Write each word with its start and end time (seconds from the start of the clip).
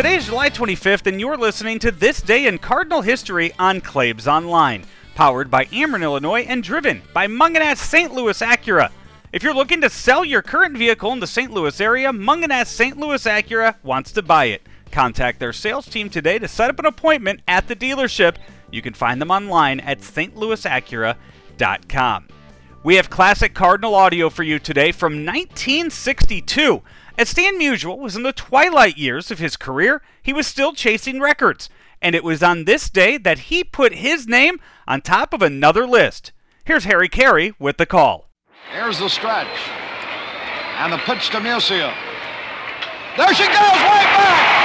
Today 0.00 0.16
is 0.16 0.24
July 0.24 0.48
25th, 0.48 1.06
and 1.06 1.20
you're 1.20 1.36
listening 1.36 1.78
to 1.80 1.90
This 1.90 2.22
Day 2.22 2.46
in 2.46 2.56
Cardinal 2.56 3.02
History 3.02 3.52
on 3.58 3.82
Claibs 3.82 4.26
Online, 4.26 4.86
powered 5.14 5.50
by 5.50 5.66
Ameren, 5.66 6.02
Illinois, 6.02 6.46
and 6.48 6.62
driven 6.62 7.02
by 7.12 7.26
Mungenast 7.26 7.76
St. 7.76 8.10
Louis 8.10 8.40
Acura. 8.40 8.90
If 9.34 9.42
you're 9.42 9.52
looking 9.52 9.82
to 9.82 9.90
sell 9.90 10.24
your 10.24 10.40
current 10.40 10.78
vehicle 10.78 11.12
in 11.12 11.20
the 11.20 11.26
St. 11.26 11.52
Louis 11.52 11.78
area, 11.82 12.14
Mungenast 12.14 12.68
St. 12.68 12.96
Louis 12.96 13.22
Acura 13.24 13.74
wants 13.82 14.10
to 14.12 14.22
buy 14.22 14.46
it. 14.46 14.62
Contact 14.90 15.38
their 15.38 15.52
sales 15.52 15.84
team 15.84 16.08
today 16.08 16.38
to 16.38 16.48
set 16.48 16.70
up 16.70 16.78
an 16.78 16.86
appointment 16.86 17.42
at 17.46 17.68
the 17.68 17.76
dealership. 17.76 18.36
You 18.70 18.80
can 18.80 18.94
find 18.94 19.20
them 19.20 19.30
online 19.30 19.80
at 19.80 20.00
stlouisacura.com. 20.00 22.28
We 22.82 22.94
have 22.94 23.10
classic 23.10 23.52
Cardinal 23.52 23.94
audio 23.94 24.30
for 24.30 24.44
you 24.44 24.58
today 24.58 24.92
from 24.92 25.26
1962. 25.26 26.80
As 27.20 27.28
Stan 27.28 27.60
Musial 27.60 27.98
was 27.98 28.16
in 28.16 28.22
the 28.22 28.32
twilight 28.32 28.96
years 28.96 29.30
of 29.30 29.38
his 29.38 29.54
career, 29.54 30.00
he 30.22 30.32
was 30.32 30.46
still 30.46 30.72
chasing 30.72 31.20
records, 31.20 31.68
and 32.00 32.14
it 32.14 32.24
was 32.24 32.42
on 32.42 32.64
this 32.64 32.88
day 32.88 33.18
that 33.18 33.50
he 33.50 33.62
put 33.62 33.92
his 33.92 34.26
name 34.26 34.58
on 34.88 35.02
top 35.02 35.34
of 35.34 35.42
another 35.42 35.86
list. 35.86 36.32
Here's 36.64 36.84
Harry 36.84 37.10
Caray 37.10 37.52
with 37.58 37.76
the 37.76 37.84
call. 37.84 38.30
Here's 38.72 38.98
the 38.98 39.10
stretch. 39.10 39.68
And 40.78 40.94
the 40.94 40.96
pitch 40.96 41.28
to 41.32 41.40
Musial. 41.40 41.92
There 43.18 43.34
she 43.34 43.44
goes, 43.44 43.58
way 43.58 44.06
back! 44.16 44.59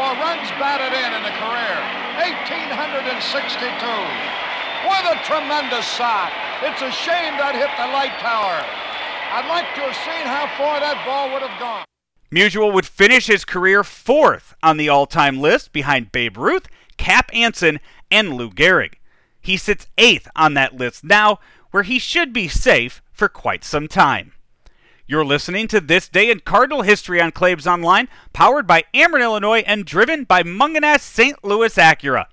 For 0.00 0.16
runs 0.16 0.48
batted 0.56 0.96
in 0.96 1.12
in 1.12 1.28
a 1.28 1.34
career. 1.36 1.76
1,862. 2.16 3.12
What 4.88 5.04
a 5.04 5.20
tremendous 5.28 5.84
shot. 5.92 6.32
It's 6.64 6.80
a 6.80 6.88
shame 6.90 7.36
that 7.36 7.52
hit 7.54 7.68
the 7.76 7.84
light 7.92 8.16
tower. 8.18 8.64
I'd 9.32 9.46
like 9.46 9.72
to 9.76 9.82
have 9.82 9.94
seen 10.02 10.26
how 10.26 10.48
far 10.56 10.80
that 10.80 11.04
ball 11.04 11.30
would 11.32 11.42
have 11.42 11.60
gone. 11.60 11.84
Musial 12.32 12.72
would 12.72 12.86
finish 12.86 13.26
his 13.26 13.44
career 13.44 13.84
fourth 13.84 14.54
on 14.62 14.78
the 14.78 14.88
all 14.88 15.06
time 15.06 15.38
list 15.38 15.72
behind 15.72 16.12
Babe 16.12 16.38
Ruth, 16.38 16.66
Cap 16.96 17.30
Anson, 17.34 17.78
and 18.10 18.34
Lou 18.34 18.50
Gehrig. 18.50 18.94
He 19.40 19.56
sits 19.56 19.86
eighth 19.98 20.28
on 20.34 20.54
that 20.54 20.76
list 20.76 21.04
now, 21.04 21.40
where 21.72 21.82
he 21.82 21.98
should 21.98 22.32
be 22.32 22.48
safe 22.48 23.02
for 23.12 23.28
quite 23.28 23.64
some 23.64 23.86
time. 23.86 24.32
You're 25.10 25.24
listening 25.24 25.66
to 25.66 25.80
This 25.80 26.08
Day 26.08 26.30
in 26.30 26.38
Cardinal 26.38 26.82
History 26.82 27.20
on 27.20 27.32
Claibs 27.32 27.66
Online, 27.66 28.08
powered 28.32 28.64
by 28.68 28.84
Ameren, 28.94 29.24
Illinois, 29.24 29.64
and 29.66 29.84
driven 29.84 30.22
by 30.22 30.44
Mungenast 30.44 31.00
St. 31.00 31.42
Louis 31.42 31.74
Acura. 31.74 32.26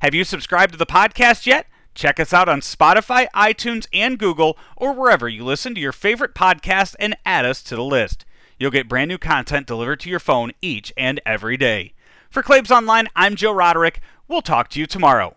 Have 0.00 0.16
you 0.16 0.24
subscribed 0.24 0.72
to 0.72 0.76
the 0.76 0.84
podcast 0.84 1.46
yet? 1.46 1.68
Check 1.94 2.18
us 2.18 2.32
out 2.32 2.48
on 2.48 2.60
Spotify, 2.60 3.28
iTunes, 3.36 3.86
and 3.92 4.18
Google, 4.18 4.58
or 4.76 4.92
wherever 4.92 5.28
you 5.28 5.44
listen 5.44 5.76
to 5.76 5.80
your 5.80 5.92
favorite 5.92 6.34
podcast 6.34 6.96
and 6.98 7.16
add 7.24 7.44
us 7.44 7.62
to 7.62 7.76
the 7.76 7.84
list. 7.84 8.24
You'll 8.58 8.72
get 8.72 8.88
brand 8.88 9.10
new 9.10 9.18
content 9.18 9.68
delivered 9.68 10.00
to 10.00 10.10
your 10.10 10.18
phone 10.18 10.50
each 10.60 10.92
and 10.96 11.20
every 11.24 11.56
day. 11.56 11.94
For 12.30 12.42
Claibs 12.42 12.72
Online, 12.72 13.06
I'm 13.14 13.36
Joe 13.36 13.52
Roderick. 13.52 14.00
We'll 14.26 14.42
talk 14.42 14.70
to 14.70 14.80
you 14.80 14.86
tomorrow. 14.86 15.36